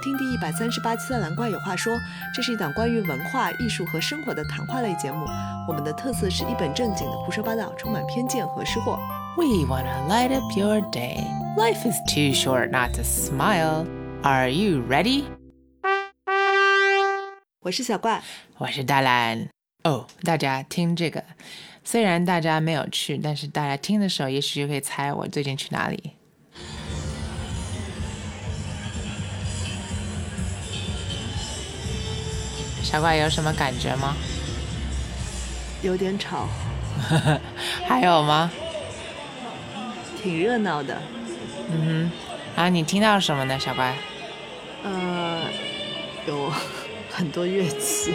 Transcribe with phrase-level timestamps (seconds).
[0.00, 1.94] 听第一百三十八期的《蓝怪有话说》，
[2.34, 5.26] 这是一档关于文化艺术和生活的谈话类节目。
[5.68, 8.98] 我们的特色是一本正经的胡说八道，充满偏见和失货。
[9.36, 11.22] We want to light up your day.
[11.56, 13.86] Life is too short not to smile.
[14.22, 15.24] Are you ready?
[17.60, 18.22] 我是小怪，
[18.56, 19.48] 我是大蓝。
[19.84, 21.22] 哦，大家听这个，
[21.84, 26.14] 虽然大家没有去，但是大家听的时候，也许就可以猜我最近去哪里。
[32.90, 34.16] 小怪有什么感觉吗？
[35.82, 36.48] 有点吵，
[37.86, 38.50] 还有吗？
[40.20, 41.00] 挺热闹的。
[41.72, 42.10] 嗯
[42.56, 43.96] 哼，啊你听到什么呢，小怪？
[44.82, 45.42] 呃，
[46.26, 46.52] 有
[47.10, 48.12] 很多乐器。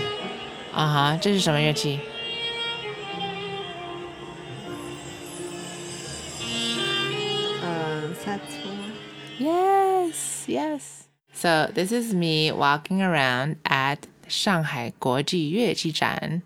[0.73, 1.99] 啊哈，这是什么乐器？
[7.63, 8.57] 嗯，萨克斯。
[9.39, 10.81] Yes, yes.
[11.33, 16.41] So this is me walking around at 上海国际乐器展。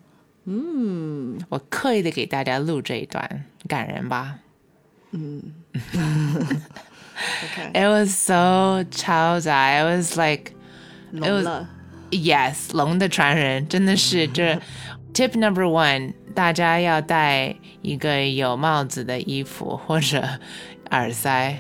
[0.45, 4.39] 嗯我刻意的给大家录这一段，感人吧
[5.11, 5.41] 嗯。
[7.43, 9.81] OK，？It was so 超载。
[9.81, 10.53] It was like
[11.11, 11.69] 聋了。
[12.11, 14.59] yes，龙的传人，真的是 这
[15.13, 20.27] tip number one，大家要戴一个有帽子的衣服或者
[20.91, 21.59] 耳塞，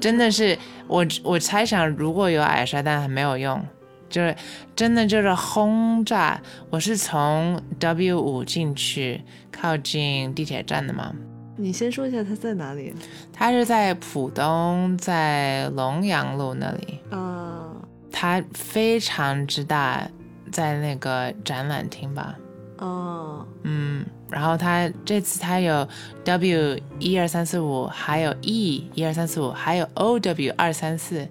[0.00, 3.66] 真的是我我猜想如果有耳塞，但还没有用，
[4.08, 4.34] 就是
[4.74, 6.40] 真的就是轰炸。
[6.70, 11.14] 我是从 W 五进去，靠近地铁站的嘛。
[11.56, 12.94] 你先说一下它在哪里？
[13.32, 17.00] 它是在浦东，在龙阳路那里。
[17.10, 17.74] 啊，
[18.12, 20.08] 它非常之大，
[20.52, 22.36] 在那个展览厅吧，
[22.78, 25.86] 哦，嗯，然后它这次它有
[26.24, 31.28] W 一二三四五，还有 E 一二三四五，还有 O W 二三四，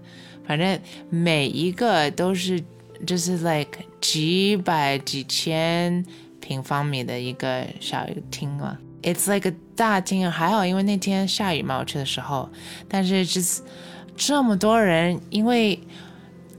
[0.48, 2.64] 反正每一个都是
[3.06, 6.06] 就是 like 几百几千
[6.40, 8.78] 平方米的一个小厅嘛。
[9.04, 12.50] It's like 大厅，还好因为那天下雨嘛，我去的时候，
[12.88, 13.62] 但是就是
[14.16, 15.80] 这么多人，因为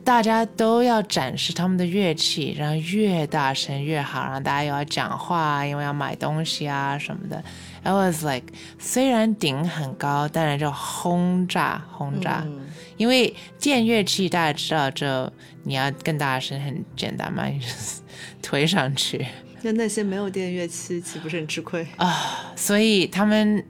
[0.08, 7.44] 大家都要展示他们的乐器，然后越大声越好，然后大家又要讲话，因为要买东西啊什么的。
[7.84, 8.46] It was like
[8.78, 15.30] 虽然顶很高，但是就轰炸轰炸，嗯因为电乐器大家知道，就
[15.64, 17.66] 你要更大声很简单嘛，你就
[18.40, 19.26] 推上去。
[19.60, 22.54] 那那些没有电乐器岂不是很吃亏啊？
[22.56, 23.62] 所以他们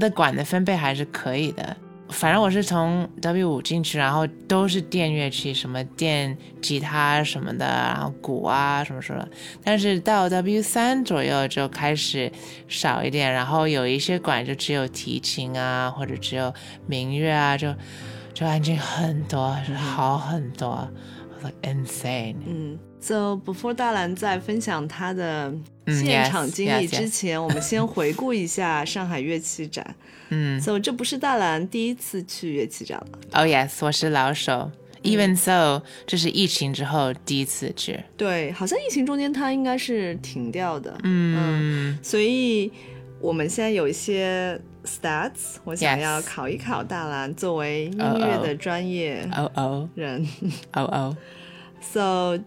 [0.00, 1.76] 的管的分贝还是可以的。
[2.12, 9.26] 反正我是从 W 五进去，然后都是电乐器，什么电吉他什么的，然后鼓啊什么什么。
[9.64, 12.30] 但是到 W 三左右就开始
[12.68, 16.52] 少一点，然后有一些管就只有提琴啊，或者只有
[16.86, 17.74] 民乐啊，就
[18.34, 20.88] 就安静很多，是好很多。
[21.42, 22.36] Like insane。
[22.46, 25.52] 嗯，So before 大蓝在分享他的
[25.86, 29.94] 嗯现场经历之前，我们先回顾一下 上海乐器展。
[30.30, 30.58] 嗯。
[30.60, 34.70] So 这不是大蓝第一次去乐器展了，，Oh yes，我是老手。
[35.02, 37.98] Even so，这是疫情之后第一次去。
[38.16, 41.98] 对，好像疫情中间它应该是停掉的，嗯。
[42.00, 42.70] 所以
[43.18, 49.88] 我们现在有一些 stats，我想要考一考大蓝作为音乐的专业哦哦。
[49.96, 50.24] 人。
[50.74, 51.16] 哦哦，
[51.82, 52.38] So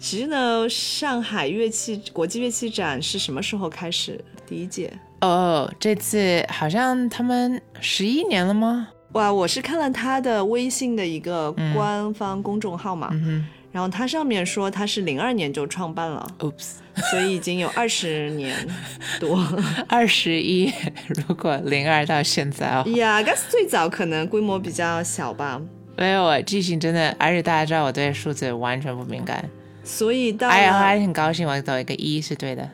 [0.00, 4.18] 其实呢，上海乐器国际乐器展是什么时候开始？
[4.46, 4.90] 第一届？
[5.20, 8.88] 哦，这次好像他们十一年了吗？
[9.12, 16.78] 哇，我是看了他的微信的一个官方公众号嘛，嗯然后它上面说他是零二年就创办了，，Oops，
[17.10, 18.56] 所以已经有二十年
[19.20, 19.46] 多。
[19.86, 20.72] 二十一，
[21.28, 25.60] 如果零二到现在哦，呀 e s 最早可能规模比较小吧，
[25.96, 29.48] 没有我记性真的，而且大家知道我对数字完全不敏感。
[29.82, 32.68] 所以到哎呀，还很高兴，我走一个一是对的。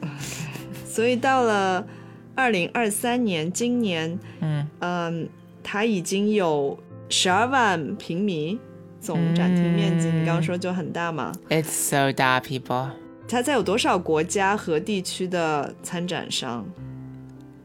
[0.86, 1.86] 所以到了
[2.34, 5.28] 二零二三年，今年，嗯嗯，
[5.62, 6.78] 它已经有
[7.08, 8.58] 十二万平米
[9.00, 11.32] 总展厅面积，你刚刚说就很大嘛。
[11.48, 12.90] ，It's so 大，people。
[13.28, 16.66] 它在有多少国家和地区的参展商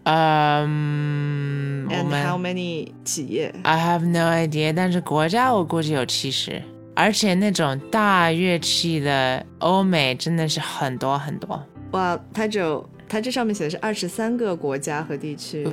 [0.04, 6.62] 嗯，我？And how many 企业？I have no idea，但是国家我估计有七十，
[6.98, 11.64] 而且那种大乐器的欧美真的是很多很多。
[11.92, 15.64] 哇，它只有它这上面写的是二十三个国家和地区。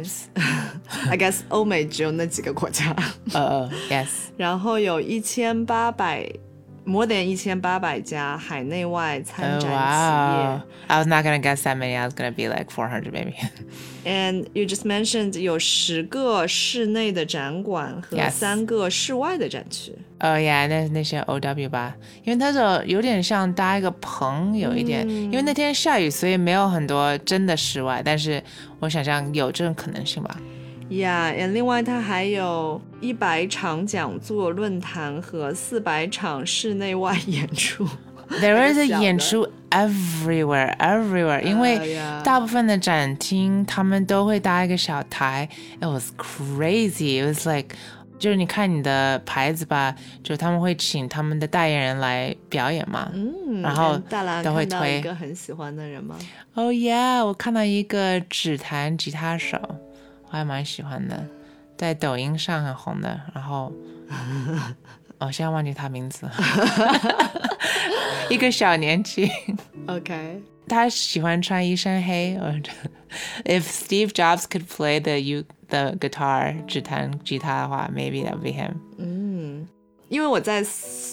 [1.09, 2.95] I guess 欧美只有那几个国家，
[3.33, 6.31] 呃、uh,，yes，然后有一千八百
[6.85, 10.49] more than 一千八百家海内外参 Oh 展企业。
[10.51, 10.61] wow!
[10.89, 11.97] I was not gonna guess that many.
[11.97, 13.33] I was gonna be like 400 maybe.
[14.05, 19.95] And you just mentioned 有十个室内的展馆和 Yes 三个室外的展区。
[20.25, 21.95] 哦呀，那那些 O W 吧，
[22.25, 28.43] 因为它这有点像搭一个棚，有一点，因为那天下雨，所以没有很多真的室外，但是
[28.81, 30.35] 我想象有这种可能性吧。
[30.89, 37.87] Yeah，and 另外它还有一百场讲座、论坛和四百场室内外 演出。
[38.41, 45.47] There is a 演出 everywhere, everywhere，因为大部分的展厅他们都会搭一个小台。
[45.81, 47.23] It was crazy.
[47.23, 47.77] It was like，
[48.25, 53.11] 就是你看你的牌子吧，就他们会请他们的代言人来表演嘛。
[53.13, 53.99] 嗯，然后
[54.43, 56.17] 都会推一个很喜欢的人吗
[56.55, 59.59] ？Oh yeah，我看到一个指弹吉他手，
[60.25, 61.23] 我还蛮喜欢的，
[61.77, 63.21] 在抖音上很红的。
[63.35, 63.71] 然后，
[65.21, 66.33] 我、现在忘记他名字了，
[68.31, 69.29] 一个小年轻，
[69.87, 72.39] OK，他喜欢穿一身黑。
[72.41, 78.73] 我觉得 If Steve Jobs could play the you the guitar 只弹吉他的话，maybe that would be him。
[78.99, 79.67] 嗯，
[80.09, 80.65] 因为我在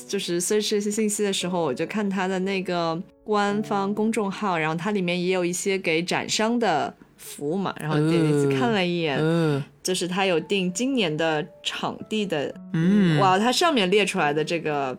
[0.08, 14.98] 就是 search 这些信息的时候，我就看他的那个官方公众号，然后它里面也有一些给展商的服务嘛，然后点进去看了一眼，哦，就是他有定今年的场地的，嗯，哇，它上面列出来的这个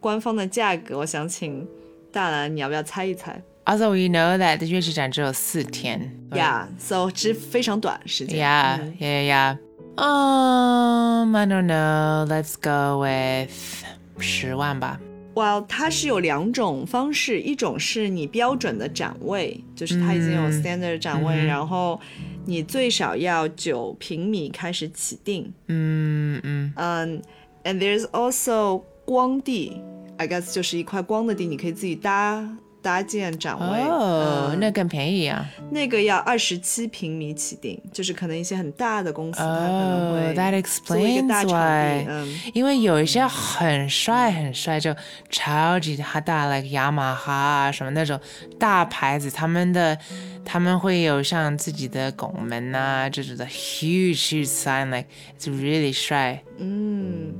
[0.00, 1.66] 官方的价格，我想请
[2.12, 6.11] 大兰，你要不要猜一猜 Also we know that 乐器展只有四天。
[6.31, 8.39] ？Yeah，so 其实非常短时间。
[8.39, 9.57] Yeah, 嗯 yeah, yeah.
[9.97, 12.27] Um, I don't know.
[12.27, 13.49] Let's go with
[14.19, 14.99] 十万吧。
[15.35, 21.99] 哇，它是有两种方式，一种是你标准的展位，就是它已经有嗯 standard 展位，嗯然后
[22.45, 25.51] 你最少要九平米开始起订。
[25.67, 27.21] 嗯嗯嗯、
[27.63, 29.81] a n d there's also 光地，
[30.17, 32.47] I guess 就是一块光的地，你可以自己搭
[32.82, 33.80] 搭建展位。
[33.82, 35.48] 哦，嗯那更便宜啊。
[35.70, 42.06] 那个要二十七平米起订，就是可能一些很大的公司，它可能哦会，That 做一个大 explains 场 why 地。。
[42.08, 44.94] 嗯，因为有一些很帅很帅，就
[45.28, 48.18] 超级大大，like 雅马哈啊什么那种
[48.58, 49.96] 大牌子，他们的
[50.44, 55.06] 他们会有像自己的拱门啊这种的 huge huge sign，like
[55.38, 56.42] it's really 帅。
[56.58, 57.32] 嗯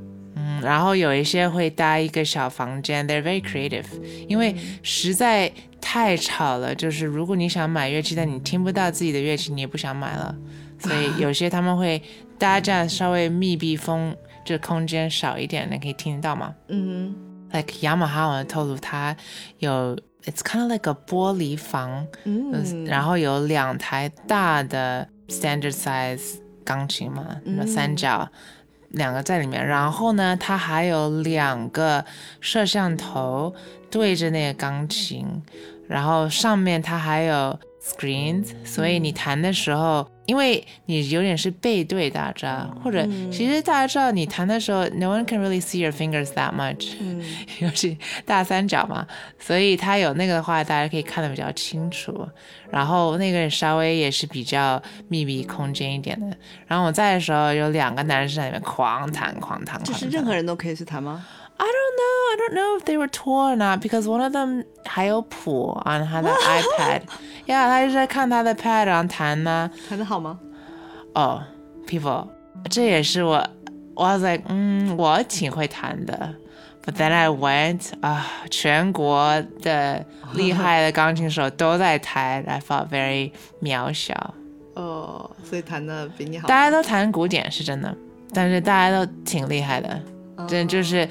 [0.58, 3.84] 嗯，然后有一些会搭一个小房间，they're very creative，
[4.28, 6.74] 因为实在太吵了。
[6.74, 10.34] 就是如果你想买乐器，但你听不到自己的乐器，你也不想买了。
[10.78, 12.02] 所以有些他们会
[12.38, 17.14] 搭这样稍微密闭风，这空间少一点，你可以听得到吗嗯
[17.52, 19.14] ？Like 雅马哈，我透露它
[19.58, 28.26] 有，it's kind of like a 玻璃房，嗯，然后有两台大的 standard size 钢琴嘛，那三角。
[28.90, 32.04] 两个在里面，然后呢，它还有两个
[32.40, 33.54] 摄像头
[33.90, 35.26] 对着那个钢琴，
[35.88, 47.20] 然后上面它还有 screens，所以你弹的时候，因为你有点是背对大家或者其实大家知道你弹的时候，no one can really see your fingers that much，嗯
[47.58, 49.04] 尤其大三角嘛，
[49.40, 52.28] 所以它有那个的话，大家可以看得比较清楚。
[52.70, 56.36] 然后那个稍微也是比较密闭空间一点的。
[56.68, 61.26] 然后我在的时候，有两个男生在里面狂弹狂弹，就是任何人都可以去弹吗？
[61.62, 62.16] I don't know.
[62.32, 66.06] I don't know if they were tour or not because one of them 还有谱 on
[66.06, 67.02] 他的 iPad。
[67.46, 69.70] Yeah，他一直在看他的 pad 上弹呢。
[69.88, 70.38] 弹的好吗？
[71.14, 71.42] 哦、
[71.86, 72.28] oh,，people，
[72.70, 74.96] 这也是我，I was mm,
[76.82, 80.02] But then I went 啊、uh,，全国的
[80.32, 84.14] 厉害的钢琴手都在弹，I felt very 渺小。
[84.76, 86.48] 哦，oh, 所以弹的比你好。
[86.48, 87.94] 大家都弹古典是真的，
[88.32, 90.00] 但是大家都挺厉害的，
[90.48, 91.00] 真就是。
[91.00, 91.08] Oh.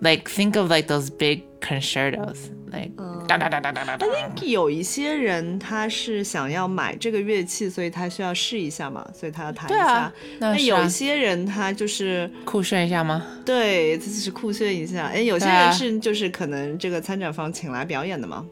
[0.00, 2.90] ，like think of like those big concertos，like
[3.28, 4.06] 哒哒哒哒哒哒哒。
[4.42, 9.76] 有一些人他是想要买这个乐器，所以他需要试一下嘛，所以他要弹一下。
[9.76, 13.24] 对啊，那是啊那有一些人他就是酷炫一下吗？
[13.44, 15.06] 对，这就是酷炫一下。
[15.06, 18.44] 哎，有些对啊人是就是可能这个参展方请来表演的嘛，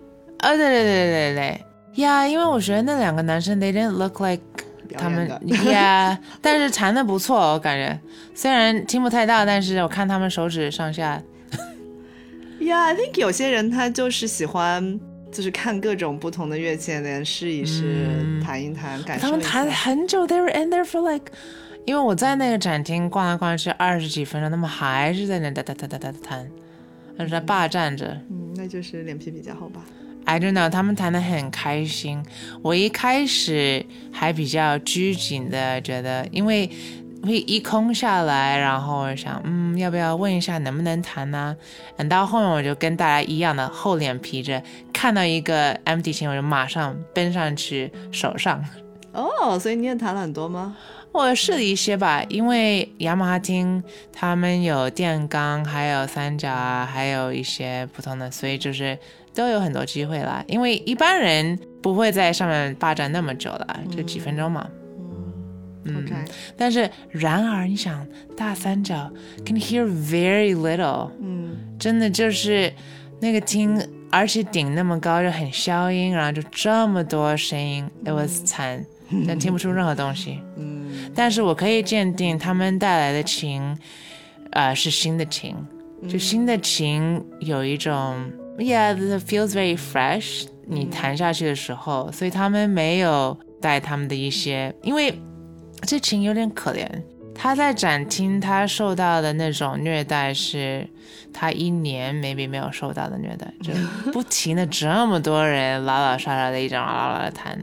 [0.42, 4.42] 哦，对对对对对对呀因为我觉得那两个男生，they didn't look like
[4.96, 5.70] 他们表演的。
[5.72, 7.98] 呀但是弹的不错，我感觉
[8.34, 11.20] 虽然听不太到，但是我看他们手指上下，
[12.68, 15.00] Yeah, I think 有些人他就是喜欢，
[15.32, 19.25] 就是看各种不同的乐器，连试一试，嗯弹一弹，感受。
[19.25, 21.32] 他们弹很久，they were in there for like，
[21.87, 26.50] 因为我在那个展厅逛来逛去二十几分钟，他们还是在那哒哒哒哒哒哒弹，
[27.16, 28.20] 而且在霸占着。
[28.30, 29.82] 嗯，那就是脸皮比较厚吧。
[30.26, 32.22] I don't know，他们弹的很开心。
[32.60, 33.82] 我一开始
[34.12, 36.68] 还比较拘谨的觉得，因为
[37.22, 41.56] 会一空下来，然后我想，嗯，要不要问一下能不能弹呢、
[41.96, 48.64] 等到后面我就跟大家一样的厚脸皮着，看到一个 empty 琴，我就马上奔上去手上。
[49.12, 50.76] 哦，所以你也弹了很多吗？
[51.10, 53.82] 我试了一些吧，因为雅马哈厅
[54.12, 58.96] 他们有电钢，还有三角啊，还有一些普通的，所以就是
[59.34, 60.44] 都有很多机会啦。
[60.46, 64.68] 因为一般人不会在上面霸占那么久的，就几分钟嘛。
[64.70, 64.77] 嗯
[65.97, 66.14] ，OK，
[66.57, 69.11] 但是然而，你想大三角
[69.45, 71.57] can hear very little，嗯。
[71.78, 72.73] 真的就是
[73.21, 73.80] 那个听，
[74.11, 78.85] 而且顶那么高就很消音，然后就这么多声音，it was 惨，
[79.26, 80.40] 但听不出任何东西。
[80.57, 80.90] 嗯。
[81.14, 83.76] 但是我可以鉴定他们带来的琴，
[84.50, 85.54] 呃，是新的琴，
[86.09, 88.16] 就新的琴有一种
[88.59, 90.47] ，yeah，it feels very fresh。
[90.66, 95.14] 你弹下去的时候，所以他们没有带他们的一些，因为
[95.82, 96.87] 这琴有点可怜。
[97.40, 100.85] 他在展厅，他受到的那种虐待是，
[101.32, 103.73] 他一年 maybe 没有受到的虐待，就
[104.11, 107.56] 不停的这么多人老老实实的一直啦啦啦的弹，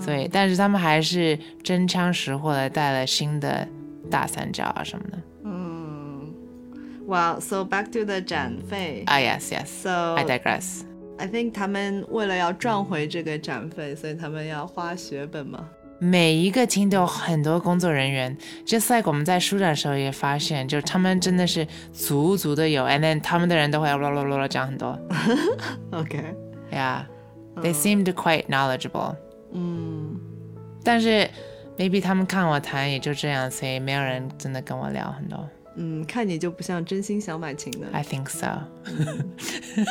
[0.00, 3.68] 所以，但是他们还是真枪实货的带了新的
[4.10, 5.18] 大三角啊什么的。
[5.44, 6.32] 嗯
[7.06, 9.02] ，Well, so back to the 展费。
[9.04, 10.80] 啊、yes yes, So I digress.
[11.18, 15.68] I think 他们为了要赚回这个展费，所以他们要花血本嘛。
[16.02, 24.98] 每一个厅都有很多工作人员，just like 我们在书展的时候也发现，就他们真的是足足的有，and then 他们的人都会啰啰啰啰讲很多
[25.92, 27.02] OK，，yeah,
[27.56, 29.14] they seemed quite knowledgeable.
[29.52, 30.18] 嗯
[30.82, 31.28] 但是
[31.76, 35.46] maybe 他们看我弹也就这样，所以没有人真的跟我聊很多。
[35.76, 37.86] 嗯，看你就不像真心想买琴的。
[37.92, 38.62] I think so。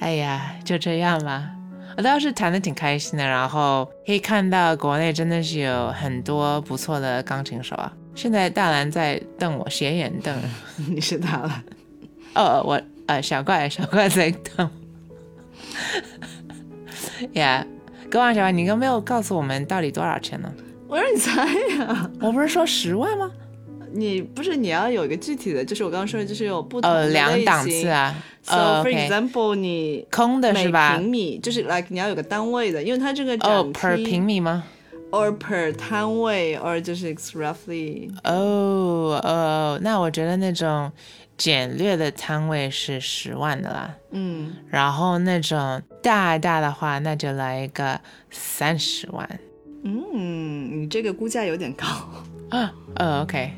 [0.00, 1.48] 哎呀，就这样吧。
[1.96, 7.92] 我倒是弹的挺开心的，然后可以看到国内真的是有很多不错的钢琴手啊。
[8.14, 10.36] 现在大蓝在瞪我，斜眼瞪。
[10.88, 11.62] 你是他了。
[12.34, 14.70] 哦，我呃，小怪小怪在瞪我。
[17.32, 17.66] 呀，
[18.10, 20.52] 各位小怪，你有没有告诉我们到底多少钱呢？
[20.88, 21.46] 我让你猜
[21.76, 23.30] 呀、我不是说十万吗？
[23.94, 27.88] 你不是你要有一个具体的，就是我刚刚说的，就是有不同的呃，两类档型次。
[27.88, 28.14] 啊。
[28.42, 30.96] So 呃 for example，你空的每是吧？
[30.96, 34.64] 平米就是 like 你要有个单位的，因为它这个展哦，per 平米吗
[35.12, 40.90] ？or per 摊位 or 就是 roughly 哦哦，那我觉得那种
[41.36, 49.28] 简略的摊位是十万的啦，嗯然后那种大大的话，那就来一个三十万
[49.84, 51.86] 嗯，你这个估价有点高。
[52.48, 52.72] 啊。
[52.96, 53.52] 呃，OK，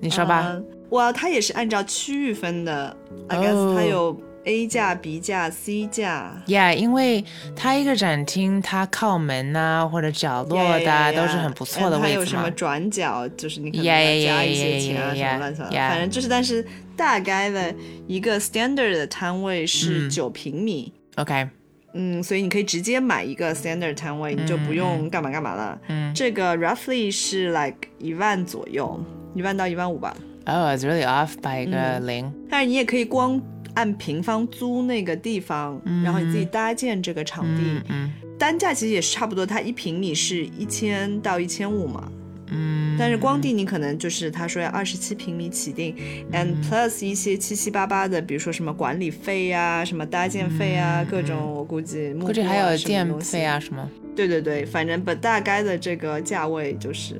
[0.00, 0.46] 你说吧。
[0.46, 2.96] 呃哇，它也是按照区域分的
[3.28, 6.42] ，I guess 哦它有 A 价、B 价、C 价。
[6.48, 11.16] Yeah，因为它一个展厅，它靠门呐、或者角落的啊 Yeah, yeah, yeah.
[11.16, 12.50] 都是很不错的位置嘛有什么。
[12.50, 15.76] 转角，就是你可能要加一些钱啊 yeah, 什么乱七八糟。
[15.76, 16.66] 反正就是，但是
[16.96, 17.72] 大概的
[18.08, 20.92] 一个 standard 的摊位是嗯九平米。
[21.14, 21.48] OK，
[21.94, 25.78] 嗯，所以你可以直接买一个 standard 摊位，你就不用干嘛干嘛了。
[25.86, 29.00] 嗯这个 roughly 是 like 一万左右，
[29.34, 30.16] 一万到一万五吧。
[30.46, 32.32] Oh, it's really off by 一个零。
[32.48, 33.40] 但是你也可以光
[33.74, 42.10] 按平方租那个地方，然后你自己搭建这个场地，嗯嗯单价其实也是差不多，它一平米是一千到一千五嘛。
[42.50, 42.96] 嗯。
[42.98, 45.94] 但是光地你可能就是他说要二十七平米起订、
[46.32, 53.44] a n d plus 一些七七八八的，比如说什么管理费呀、什么搭建费啊，各种我估计木估计还有电费。
[53.44, 53.88] 啊什么。
[54.16, 57.14] 对对对，反正不大概的这个价位就是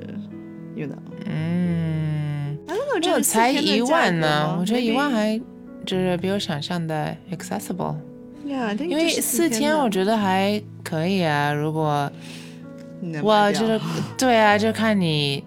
[0.75, 1.80] ，you know，嗯。
[2.71, 5.41] I don't know，这才一万呢，我觉得一万还还
[5.85, 7.97] 就是比我想象的 accessible。
[8.47, 11.53] ，yeah，因为四天我觉得还可以啊。
[11.53, 12.09] 如果
[13.23, 13.81] 我就是
[14.17, 15.43] 对啊，就看你。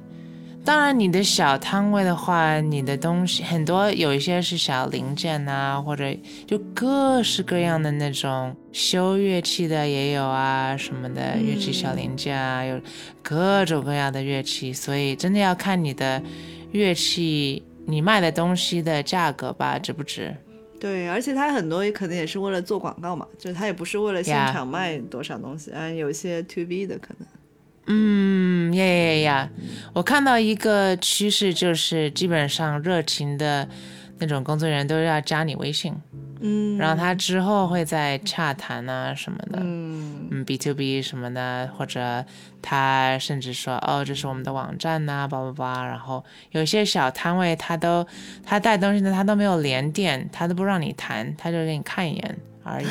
[0.66, 6.06] 当然，你的小摊位的话，你的东西很多，有一些是小零件啊，或者
[6.48, 12.80] 就各式各样的那种修乐器的也有啊，什么的乐器小零件啊，有
[13.22, 16.24] 各种各样的乐器，所以真的要看你的
[16.74, 20.36] 乐器，你卖的东西的价格吧，值不值？
[20.80, 27.28] 对，而且他很多可能也是为了做广告嘛，就是他也不是为了现场卖多少东西，嗯，有一些 to B 的可能。
[27.86, 29.50] 嗯，呀呀呀！
[29.94, 33.68] 我看到一个趋势，就是基本上热情的
[34.20, 35.94] 那种工作人员都要加你微信，
[36.46, 42.26] 嗯，然后他之后会在洽谈啊什么的，嗯嗯，B to B 什么的，或者
[42.62, 45.88] 他甚至说哦，这是我们的网站呐、叭叭叭。
[45.88, 46.22] 然后
[46.52, 48.06] 有些小摊位他都
[48.46, 52.86] 他带东西呢，他都没有连店，他都不让你谈，他就给你看一眼而已。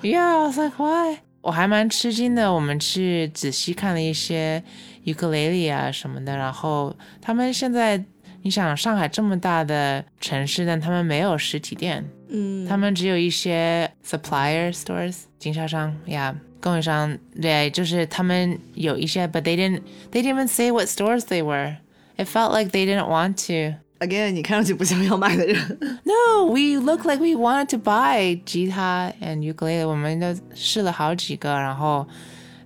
[0.00, 1.18] yeah, I was like why？
[1.42, 2.50] 我还蛮吃惊的。
[2.50, 4.62] 我们去仔细看了一些
[5.04, 8.02] 尤克里里啊什么的，然后他们现在，
[8.42, 16.35] 你想上海这么大的城市，但他们没有实体店，嗯，他们只有一些 supplier stores 经销商呀。
[16.63, 19.81] 供应商对，就是他们有一些，but they didn't
[20.11, 21.77] they didn't even say what stores they were.
[22.17, 23.77] It felt like they didn't want to.
[24.01, 25.77] again，你看上去不像要买的人。
[26.03, 32.07] No, we look like we wanted to buy 吉他 and ukulele，我们都试了好几个，然后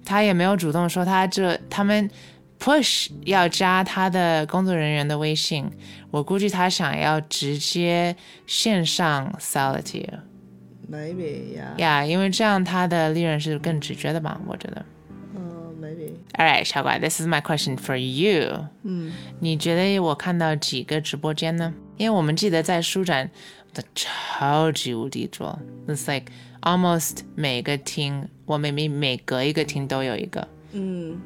[0.04, 2.10] 他也没有主动说他这他们
[2.61, 5.69] Push 要加他的工作人员的微信，
[6.11, 8.15] 我估计他想要直接
[8.47, 11.79] 线上 sell it to you，Maybe, yeah.
[11.79, 14.85] 呀、因为这样他的利润是更直觉的吧，我觉得。
[15.35, 18.67] 嗯、m a y b e All right，小怪，This is my question for you。
[18.83, 21.73] 嗯，你觉得我看到几个直播间呢？
[21.97, 23.31] 因为我们记得在书展
[23.73, 30.49] 的超级无敌多，It's like almost 每个厅，我每每每隔一个厅都有一个。
[30.73, 31.21] 嗯，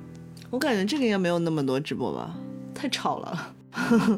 [0.55, 2.31] 我感觉这个应该没有那么多直播吧，
[2.73, 3.49] 太吵了。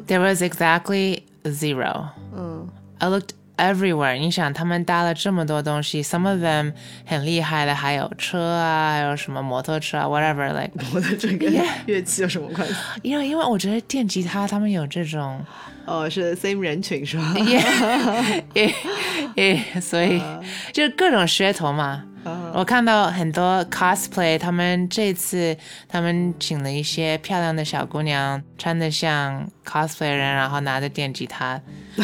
[0.05, 2.09] There was exactly zero.
[2.35, 2.67] 嗯
[2.99, 4.15] I looked everywhere.
[4.19, 6.73] 你想，他们搭了这么多东西，some of them
[7.07, 10.47] 很厉害的，还有车啊，还有什么摩托车啊，whatever.
[10.53, 11.51] Like 我 的这跟
[11.87, 12.75] 乐器有什么关系？
[13.01, 15.43] 因为因为我觉得电吉他他们有这种。
[15.87, 17.33] 哦，是 same 人群是吧？
[18.53, 18.75] 耶
[19.81, 20.21] 所以
[20.73, 22.03] 就各种噱头嘛。
[22.53, 25.55] 我看到很多 cosplay，他们这次
[25.87, 31.61] 他们请了一些漂亮的小姑娘，穿的像 cosplay 人，然后拿着电吉他。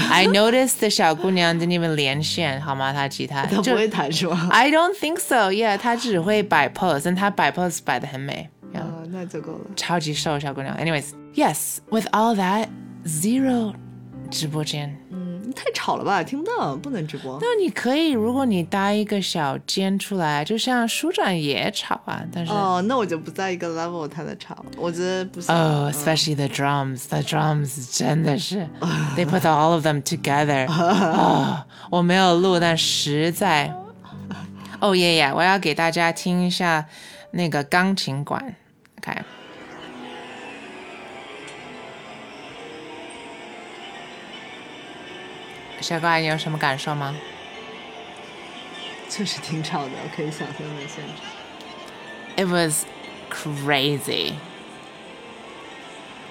[0.09, 2.93] I noticed 的小姑娘 didn't even 连线，好吗？
[2.93, 5.51] 她吉他她不会弹是吗？I don't think so.
[5.51, 8.49] Yeah，她只会摆 pose，但她摆 pose 摆的很美。
[9.09, 9.65] 那就够了。
[9.75, 10.75] 超级瘦小姑娘。
[10.77, 12.67] Anyways, yes, with all that,
[13.05, 13.75] zero
[14.31, 14.97] 直播间。
[15.11, 15.22] 嗯，
[15.53, 17.37] 太吵了吧，听不到，不能直播。
[17.41, 25.53] 那你可以，如果你搭一个小间出来，就像书展也吵啊，但是哦，那我就不在一个 level，他的吵，我觉得不行。
[25.55, 28.67] 哦、e s p e c i a l l y the drums, the drums 真的是，
[29.15, 33.73] they put all of them together 啊、 我没有录，但实在，
[34.81, 36.85] 哦耶耶，我要给大家听一下
[37.31, 38.55] 那个钢琴馆，
[39.01, 39.23] 看。
[45.83, 47.13] 小怪，你有什么感受吗？
[49.09, 51.25] 确实挺吵的，我可以想象在现场。
[52.37, 52.85] It was
[53.29, 54.33] crazy.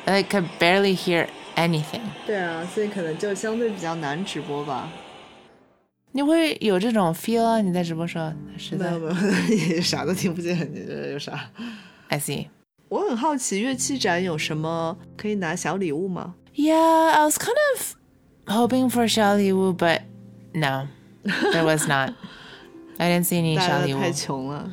[0.07, 2.01] I could barely hear anything.
[2.27, 4.89] 对啊，所以可能就相对比较难直播吧。
[6.13, 7.61] 你会有这种 feel 啊？
[7.61, 11.51] 你在直播时候实在没有没有， 啥都听不见，你这有啥
[12.09, 12.49] ？I see.
[12.89, 17.95] 我很好奇，乐器展有什么可以拿小礼物吗？Yeah, I was kind of
[18.52, 20.02] hoping for 小礼物 but
[20.54, 20.88] no,
[21.24, 22.14] there was not.
[22.98, 24.00] I didn't see any 大 小礼物。
[24.00, 24.72] 家都太穷了。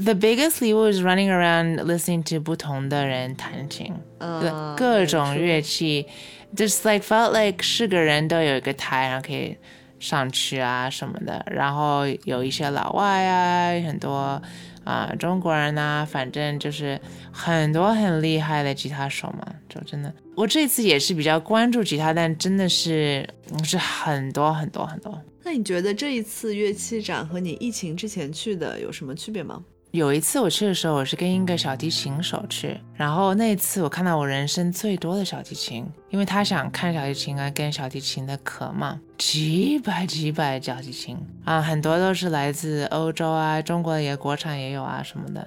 [0.00, 6.06] The biggest 礼物 is running around listening to 不同的人弹琴，嗯，各种乐器，
[6.54, 9.56] just like felt like 是个人都有一个台，然后可以
[9.98, 11.44] 上去啊什么的。
[11.50, 14.40] 然后有一些老外啊，很多
[14.83, 16.99] 啊、中国人呐、反正就是
[17.31, 20.13] 很多很厉害的吉他手嘛，就真的。
[20.35, 25.19] 我这次也是比较关注吉他，但真的是嗯是很多很多很多。
[25.43, 29.63] 那你觉得这一次乐器展和你疫情之前去的有什么区别吗？
[29.91, 45.45] 有一次我去的时候，我是跟一个小提琴手去，然后那一次我看到我人生最多的小提琴，因为他想看小提琴啊，跟小提琴的壳嘛，几百几百小提琴啊，很多都是来自欧洲啊，中国也国产也有啊什么的。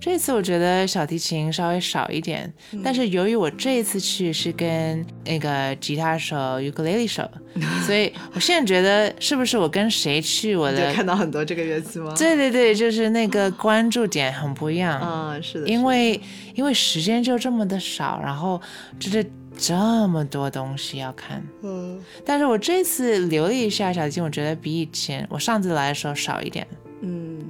[0.00, 2.52] 这次我觉得小提琴稍微少一点，
[2.84, 7.28] 但是由于我这一次去是跟那个吉他手、尤克里里手，
[7.84, 12.14] 所以我现在觉得是不是我跟谁去，我你的看到很多这个乐器吗？
[12.16, 16.20] 对对对，就是那个关注点很不一样，啊，是的，因为
[16.54, 18.60] 因为时间就这么的少，然后
[18.98, 19.24] 就是
[19.56, 19.74] 这
[20.08, 21.42] 么多东西要看。
[21.62, 26.66] 嗯但是我这次留了一下小提琴，我觉得比以前我上次来的时候少一点。
[27.00, 27.40] 嗯，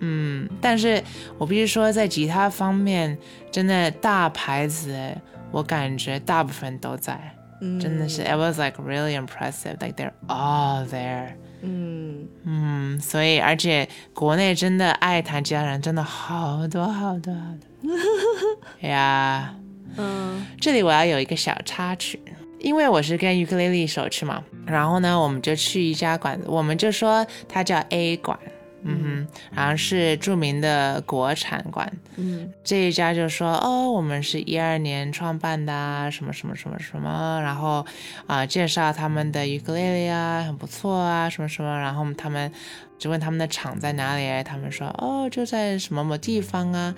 [0.00, 1.02] 嗯，但是
[1.38, 3.16] 我必须说，在吉他方面，
[3.52, 5.16] 真的大牌子，
[5.52, 7.18] 我感觉大部分都在，
[7.60, 11.34] 嗯真的是，it was like really impressive, like they're all there。
[11.62, 17.69] 嗯，嗯，所以而且国内真的爱弹吉他人真的好多好多好多
[18.80, 19.54] 呀。
[19.96, 22.20] 嗯这里我要有一个小插曲，
[22.60, 28.38] 因为我是跟尤克里里手去嘛，然后呢，我们就去一家馆子，我们就说它叫 A 馆
[28.82, 31.90] 嗯哼，然后是著名的国产馆。
[32.16, 37.84] 嗯这一家就说哦，我们是一二年创办的啊，什么什么什么什么，然后
[38.26, 42.50] 啊、介绍他们的尤克里里啊，很不错啊，什么什么，然后他们
[42.98, 46.94] 就问他们的厂在哪里，他们说哦，就在什么某地方啊。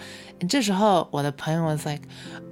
[0.49, 2.03] 这时候我的朋友 was like，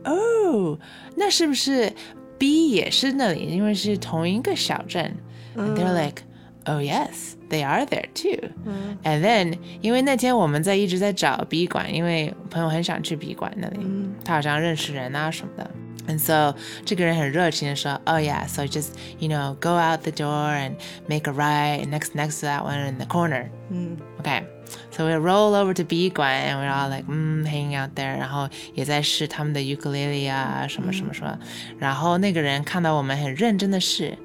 [0.04, 0.78] 哦，
[1.16, 1.92] 那是不是
[2.38, 3.46] B 也是那里？
[3.46, 5.16] 因为是同一个小镇。
[5.56, 6.22] And they're like,
[6.66, 8.49] oh yes, they are there too.
[8.65, 15.69] 嗯 And then，因为那天我们在一直在找 B 馆，因为朋友很想去 B 馆那里，嗯他好像认识人啊什么的。
[16.07, 20.73] And so 这个人很热情的说，Oh yeah, so just you know go out the door and
[21.07, 23.49] make a right next next to that one in the corner.
[23.71, 24.43] 嗯 Okay,
[24.90, 31.38] So we roll over to B 馆，and we're all like, 嗯，hanging out there，然后也在试他们的 ukulele 啊，什么什么什么。
[31.78, 34.16] 然后那个人看到我们很认真的试，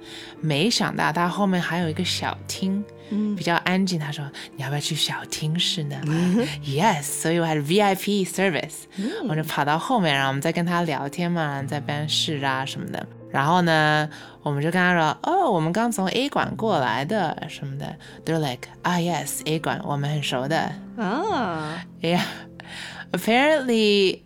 [0.41, 3.99] 没想到他后面还有一个小厅，嗯比较安静。
[3.99, 5.95] 他说：“你要不要去小厅试呢
[6.63, 8.85] ？”Yes，所以我还是 VIP service，、
[9.27, 13.07] 我就跑到后面，然后我们再跟他聊天嘛，在边试啊什么的。
[13.35, 14.09] 然后呢，
[14.43, 17.93] 我们就跟他说：“哦，我们刚从 A 馆过来的什么的。
[18.23, 20.71] ”They're like, "Ah, yes, A 馆，我们很熟的。
[20.97, 22.21] 啊 Yeah,
[23.11, 24.21] apparently."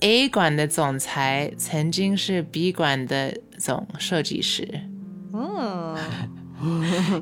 [0.00, 4.80] A 馆的总裁曾经是 B 馆的总设计师。
[5.32, 5.96] 哦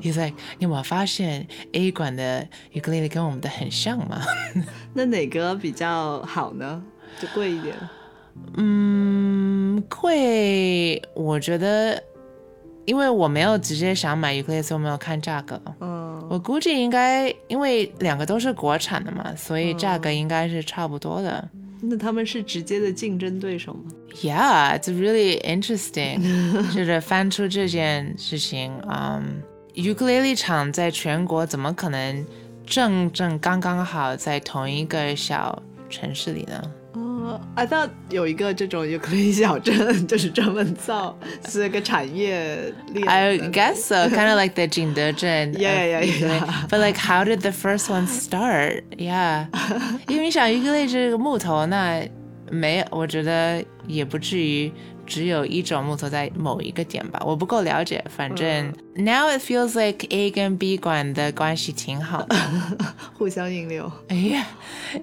[0.01, 4.19] He's like，你有没有发现 A 馆的 ukulele 跟我们的很像吗？
[4.95, 6.81] 那哪个比较好呢？
[7.21, 7.75] 就贵一点。
[8.55, 12.01] 嗯，会，我觉得，
[12.85, 15.61] 因为我没有直接想买以我没有看价格。
[15.79, 15.99] 嗯
[16.29, 21.49] 我估计应该，因为两个都是国产的嘛，所以价格应该是差不多的。
[21.81, 26.21] 那他们是直接的竞争对手吗？Yeah, it's really interesting。
[26.75, 29.41] 就是翻出这件事情，嗯、
[29.73, 32.23] u k u l e l e 厂在全国怎么可能
[32.63, 36.61] 正正刚刚好在同一个小城市里呢？
[37.28, 41.14] 哦，I thought 有一个这种 ukulele 小镇，就是专门造，
[41.46, 43.06] 是个产业链。
[43.06, 45.52] I guess so, kind of like the 景德镇。
[45.54, 46.66] Yeah, yeah, yeah, yeah.
[46.68, 48.84] But like, how did the first one start?
[48.96, 49.48] Yeah，
[50.08, 52.08] 因为你想 ukulele 这个木头，那
[52.50, 54.72] 没，我觉得也不至于
[55.09, 58.05] 只有一种木头在某一个点吧，我不够了解。
[58.07, 62.35] 反正、now it feels like A 跟 B 馆的关系挺好的。
[63.17, 63.91] 互相引流。
[64.07, 64.45] 哎呀，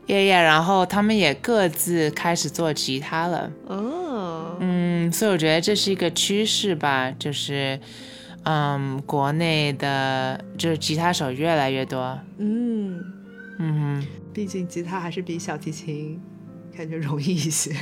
[0.06, 3.50] 耶耶，然后他们也各自开始做吉他了。
[3.66, 7.78] 哦，嗯，所以我觉得这是一个趋势吧，就是，
[8.44, 12.18] 嗯，国内的就是吉他手越来越多。
[12.38, 13.02] 嗯，
[13.58, 16.20] 嗯毕竟吉他还是比小提琴
[16.76, 17.74] 感觉容易一些，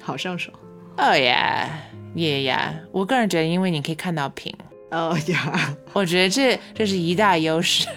[0.00, 0.52] 好上手。
[0.96, 1.68] 哼，哦呀，
[2.14, 4.54] 耶呀，我个人觉得，因为你可以看到屏，
[4.90, 7.88] 哦呀，我觉得这这是一大优势。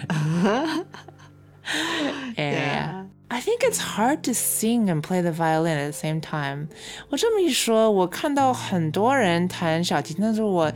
[2.36, 2.92] 哎呀。
[3.02, 3.06] Yeah.
[3.28, 6.68] I think it's hard to sing and play the violin at the same time。
[7.10, 10.72] 我这么一说，我看到很多人弹小提琴，但是我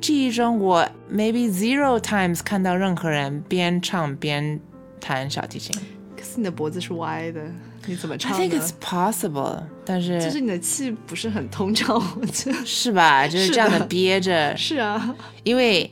[0.00, 4.60] 记忆中我 maybe zero times 看到任何人边唱边
[5.00, 5.74] 弹小提琴。
[6.16, 7.40] 可是你的脖子是歪的，
[7.88, 12.58] 你怎么唱 I think it's？possible，但是就是你的气不是很通畅，我觉得。
[12.66, 13.26] 是吧？
[13.26, 15.90] 就是这样的憋着，是啊，因为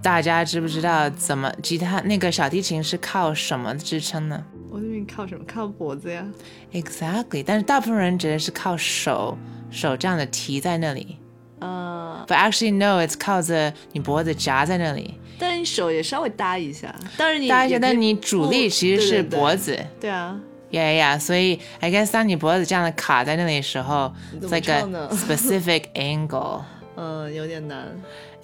[0.00, 5.44] 大家知不知道怎么吉他那个小提琴是靠什么支撑呢我那边靠什么？
[5.46, 6.24] 靠脖子呀。
[6.72, 9.36] ？Exactly，但是大部分人觉得是靠手
[9.70, 11.18] 手这样的提在那里。
[11.60, 19.86] 呃，But actually, no, it's 靠着你脖子夹在那里，但是你手也稍微搭一下，当然你搭一下，但你主力其实是对对对脖子。
[20.00, 20.38] 对啊，
[20.73, 21.19] Yeah, yeah.
[21.19, 26.61] 所以 I guess 当你脖子这样的卡在那里的时候，it's 你怎么 like a 唱 呢 specific angle.
[26.95, 27.87] 嗯，有点难。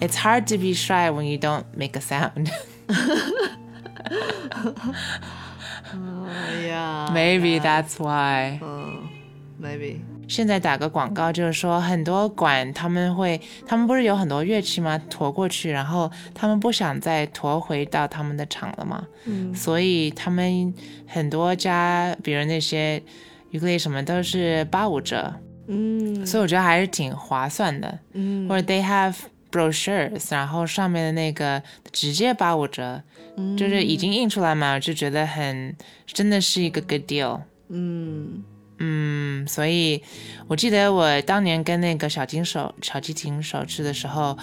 [0.00, 2.50] It's hard to be shy when you don't make a sound.
[5.88, 8.58] 哎 呀 Maybe that's why.
[8.62, 9.08] 嗯，
[9.62, 10.00] maybe。
[10.31, 14.97] 现在打个广告，就是说很多馆他们会，他们不是有很多乐器吗？
[15.09, 20.73] 驮过去，然后他们不想再驮回到他们的厂了嘛，嗯所以他们
[21.05, 23.03] 很多家，比如那些
[23.51, 25.33] ukulele 什么都是八五折，
[25.67, 27.99] 嗯所以我觉得还是挺划算的。
[28.13, 29.13] 嗯或者 they have
[29.51, 33.03] brochures，然后上面的那个直接八五折，
[33.35, 37.41] 嗯就是已经印出来嘛，就觉得很真的是一个 good deal。
[37.67, 38.43] 嗯
[38.83, 40.01] 嗯，所以
[40.47, 44.35] 我记得我当年跟那个小金手小提琴手吃的时候，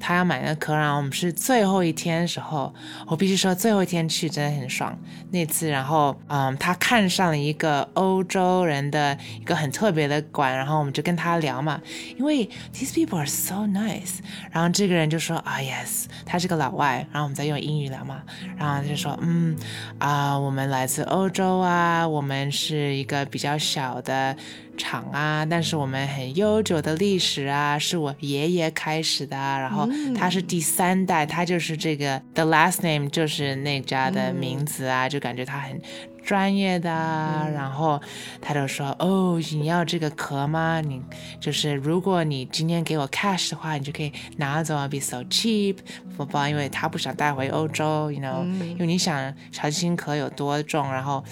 [0.00, 2.74] 他要买那壳，然后我们是最后一天的时候，
[3.06, 4.98] 我必须说最后一天去真的很爽。
[5.30, 11.80] 那次，然后嗯，他看上了一个欧洲人的一个很特别的馆，然后我们就跟他聊嘛，
[12.16, 14.18] 因为 these people are so nice。
[14.50, 18.22] 然后这个人就说啊，yes，他是个老外，然后我们在用英语聊嘛，
[18.56, 19.54] 然后他就说嗯
[19.98, 24.34] 啊，我们来自欧洲啊，我们是一个比较小的。
[24.80, 35.80] 厂啊，但是我们很悠久的历史啊，是我爷爷开始的，然后他是第三代，他就是这个 the last name 就是那家的名字啊，就感觉他很
[36.24, 36.90] 专业的。
[36.90, 38.00] 然后
[38.40, 40.80] 他就说：“哦，你要这个壳吗？
[40.80, 41.00] 你
[41.38, 45.76] 就是如果你今天给我 cash 的话，你就可以拿走，be so cheap，
[46.16, 51.22] 不不，因为他不想带回欧洲，you know，因为你想小提琴壳有多重，然后。”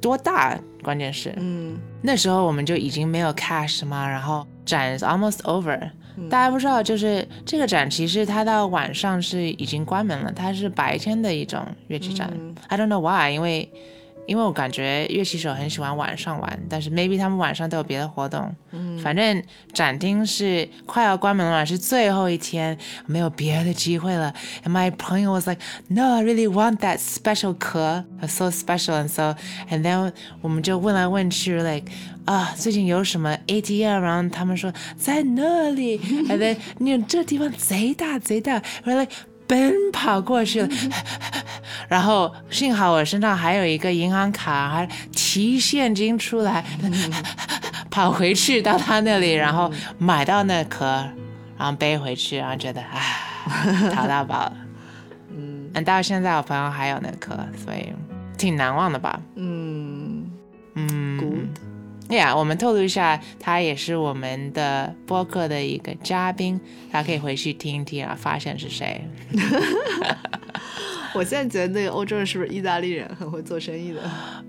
[0.00, 0.58] 多大？
[0.82, 5.90] 关键是，嗯，那时候我们就已经没有 cash 嘛，然后展 almost over。
[6.28, 12.32] 大家不知道，就是这个展其实它到晚上是已经关门了，它是白天的一种乐器展。
[12.68, 13.70] I don't know why，因为。
[14.28, 18.54] 因为我感觉乐器手很喜欢晚上玩，但是 maybe 他们晚上都有别的活动。
[18.72, 24.34] 嗯，反正展厅是快要关门了，是最后一天，没有别的机会了。
[24.64, 29.34] And my 朋友 was like, "No, I really want that special 壳，so special and so."
[29.70, 30.12] And then
[30.42, 31.90] 我们就问来问去，like
[32.26, 34.00] 啊，最近有什么 ATM？
[34.00, 35.98] 然后他们说在那里。
[36.28, 38.62] And then 你这地方贼大贼大。
[38.84, 39.12] We're like
[39.48, 40.68] 奔跑过去了，
[41.88, 46.64] 然后幸好我身上还有一个银行卡，还提现金出来，
[47.90, 50.84] 跑回去到他那里，然后买到那壳，
[51.56, 53.00] 然后背回去，然后觉得啊，
[53.92, 54.52] 淘到宝了。
[55.34, 57.34] 嗯，到现在我朋友还有那壳，
[57.64, 57.92] 所以
[58.36, 59.18] 挺难忘的吧。
[59.36, 60.30] 嗯
[60.74, 61.07] 嗯。
[62.16, 66.58] 呀，我们透露一下，他也是我们的播客的一个嘉宾，
[66.90, 69.02] 大家可以回去听一听啊，发现是谁。
[71.14, 74.00] 我现在觉得那个欧洲人是不是意大利人，很会做生意的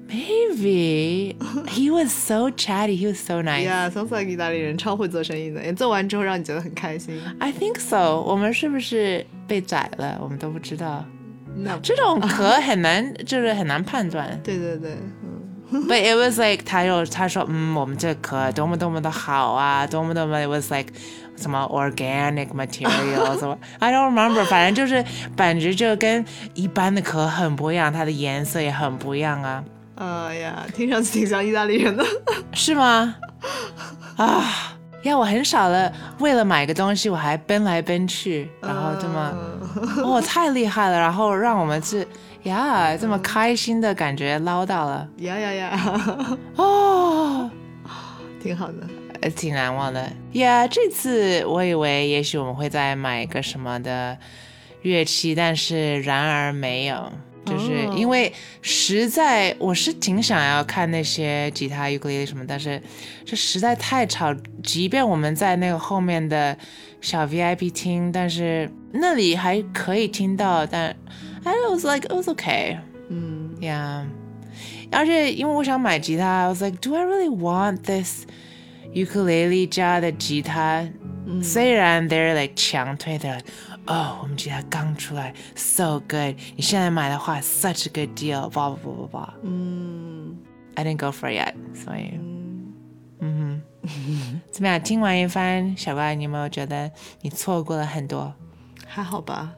[0.09, 1.35] ？Maybe
[1.67, 3.65] he was so chatty, he was so nice.
[3.65, 7.19] Yeah, sounds like 意大利人超会做生意的，也做完之后让你觉得很开心。
[7.39, 8.21] I think so.
[8.21, 10.19] 我们是不是被宰了？
[10.21, 11.05] 我们都不知道。
[11.55, 14.39] 那这种壳很难，就是很难判断。
[14.43, 14.97] 对对对。
[15.71, 20.91] But it was like 他又他说嗯我们这壳多么多么的好啊，多么多么 it was like
[21.35, 25.05] 什么 organic material 什么 I don't remember，反正就是
[25.35, 29.63] 感觉就跟一般的壳很不一样，它的颜色也很不一样啊。
[29.95, 32.03] 哎呀，听上去挺像意大利人的，
[32.51, 33.15] 是吗？
[34.17, 39.33] 啊，呀，我很少了，为了买个东西我还奔来奔去，然后这么，
[40.03, 42.07] 哦，太厉害了，然后让我们去。
[42.43, 45.07] 呀，这么开心的感觉捞到了！
[45.17, 46.37] 呀呀呀！
[46.55, 47.51] 哦，
[48.41, 48.87] 挺好的，
[49.21, 50.09] 呃，挺难忘的。
[50.33, 54.17] 呀，这次我以为也许我们会再买个什么的
[54.83, 57.11] 乐器，但是然而没有，
[57.45, 62.81] 就是因为实在我是挺想要看那些吉他、尤克里里什么，但是
[63.25, 64.33] 这实在太吵。
[64.63, 66.57] 即便我们在那个后面的
[67.01, 70.95] 小 VIP 厅，但是那里还可以听到，但。
[71.44, 72.78] And it was like it was okay.
[73.10, 73.56] Mm.
[73.60, 74.06] Yeah.
[74.90, 78.24] 而且因为我想买吉他，I was like, do I really want this
[78.92, 80.86] ukulele 家的吉他？
[81.26, 83.40] 嗯、虽然 they're like 强推的，
[83.86, 89.30] 哦，我们吉他刚出来，so good，你现在买的话，such a good deal，blah blah blah blah。
[89.42, 90.36] 嗯，
[90.74, 92.20] I didn't go for it yet，所以，
[93.20, 94.78] 嗯哼，怎么样？
[94.82, 96.90] 听完一番，小怪，你有没有觉得
[97.22, 98.34] 你错过了很多？
[98.86, 99.54] 还好吧。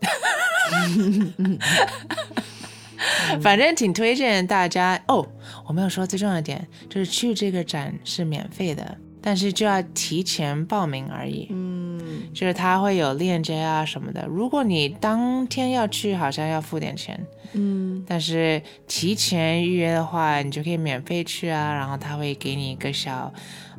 [3.40, 5.26] 反正挺推荐大家哦。
[5.66, 11.48] 我没有说最重要的点，就是去这个展是免费的，但是就要提前报名而已。
[11.50, 14.26] 嗯，就是它会有链接啊什么的。
[14.26, 17.20] 如果你当天要去，好像要付点钱。
[17.52, 21.74] 嗯，但是提前预约的话，你就可以免费去啊。
[21.74, 23.32] 然后他会给你一个小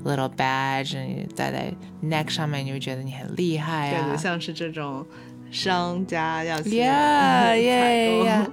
[0.05, 1.73] little badge，你戴在
[2.03, 4.09] neck 上面，你就觉得你很厉害啊。
[4.09, 5.05] 对，像是这种。
[5.51, 8.51] 商家要去 采购，耶呀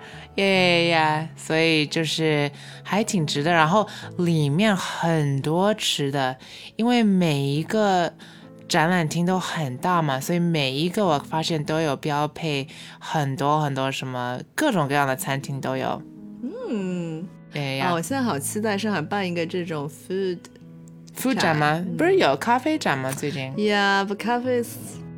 [0.91, 1.29] 呀！
[1.37, 2.51] 所以就是
[2.83, 3.51] 还挺值的。
[3.53, 3.87] 然后
[4.19, 6.37] 里面很多吃的，
[6.77, 8.13] 因为每一个
[8.69, 16.03] 展览厅都很大嘛，所以每一个我发现都有标配很多很多什么各种各样的餐厅都有。
[16.69, 20.39] 嗯，哎呀，我现在好期待上海办一个这种 food
[21.17, 21.83] food 展吗？
[21.97, 23.11] 不是有咖啡展吗？
[23.11, 24.77] 最近？Yeah, but coffee is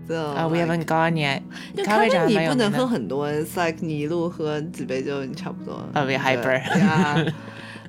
[0.09, 1.41] 啊，We haven't gone yet。
[1.85, 5.75] 咖啡你不能喝很多，like 你一路喝几杯就差不多。
[5.93, 6.61] 啊，be hyper。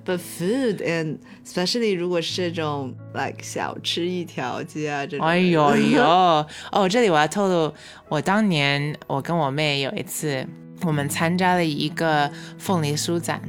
[0.07, 1.17] But food and
[1.47, 6.03] especially 如果是这种 like 小吃一条街啊这种，哎呦呦！
[6.03, 7.73] 哦，这里我要透露，
[8.11, 10.47] 我当年我跟我妹有一次，
[10.83, 13.41] 我们参加了一个凤梨酥展，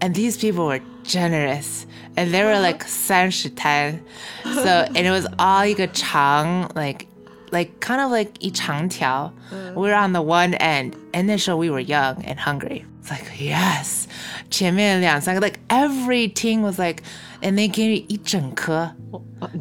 [0.00, 1.84] and these people were generous,
[2.16, 3.98] and they were like 三十摊，
[4.44, 7.06] so and it was all 一个长 like
[7.50, 9.32] like kind of like 一长条。
[9.74, 12.84] We were on the one end, and 那时候 we were young and hungry.
[13.02, 14.04] It's like yes，
[14.50, 17.02] 前面两三个 like every team was like,
[17.44, 18.90] and they gave me 一整 颗。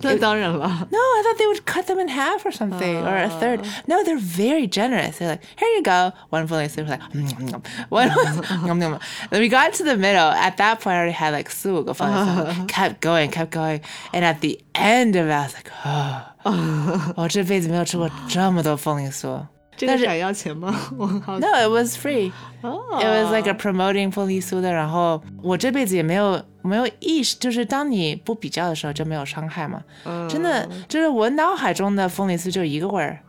[0.01, 0.67] 那当然了。
[0.91, 3.61] No, I thought they would cut them in half or something, or a third.
[3.87, 5.19] No, they're very generous.
[5.19, 6.11] They're like, here you go.
[6.29, 7.61] One fully was like, mm, mm, mm.
[7.89, 8.99] one was, yum, yum.
[9.29, 10.29] Then we got to the middle.
[10.31, 13.81] At that point, I already had like 四 五个 fully Kept going, kept going.
[14.11, 17.13] And at the end of it, I was like, oh.
[17.15, 19.41] 我这辈子没有吃过这么多凤梨酥。
[19.77, 20.75] 这个敢要钱吗？
[20.97, 22.33] 我好 No, it was free.
[22.61, 29.82] 哦 It was like a promoting 凤梨酥的，然后我这辈子也没有 没有意识，就是当你不比较的时候就没有伤害嘛。
[30.28, 33.20] 真的，就是我脑海中的凤梨酥就一个味儿。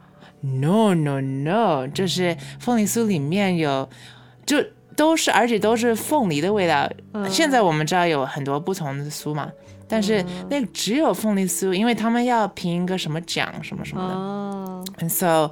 [0.41, 3.89] No no no，就是凤梨酥里面有，
[4.45, 4.63] 就
[4.95, 6.89] 都是，而且都是凤梨的味道。
[7.30, 9.52] 现在我们知道有很多不同的酥嘛，
[9.88, 14.13] 但是那个只有凤梨酥，因为他们要评一个什么奖什么什么的。
[14.13, 15.52] 哦，And so，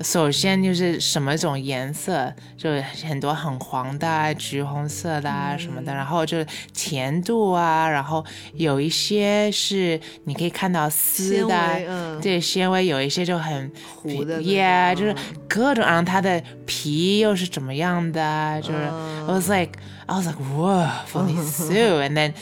[0.00, 8.24] 首先就是什么种颜色，就是很多很黄的啊、橘红色的啊什么的，然后就是甜度啊，然后
[8.54, 15.16] 有一些是你可以看到丝的啊，嗯，对纤维，有一些就很糊的，yeah，就是嗯
[15.48, 22.32] 各种，然后它的皮又是怎么样的啊，就是、嗯 I was like I was like whoa 凤梨酥，and then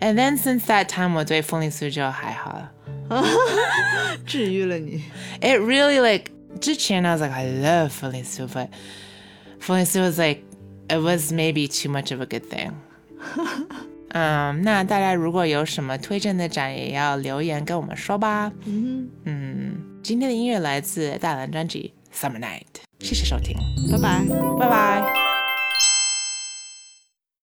[0.00, 2.72] and then since that time 我对凤梨酥就还好了。
[4.26, 5.02] 治愈了你。
[5.40, 8.67] it really like 之前 I was like I love 凤梨酥 but
[9.59, 10.41] 凤梨酥 was like
[10.89, 12.71] it was maybe too much of a good thing
[14.15, 18.51] 嗯，那大家如果有什么推荐的展，也要留言跟我们说吧。
[18.65, 22.59] 嗯嗯，今天的音乐来自大蓝专辑《Summer Night》，
[22.99, 23.57] 谢谢收听，
[23.89, 24.23] 哼，拜拜。
[24.59, 25.26] 拜拜。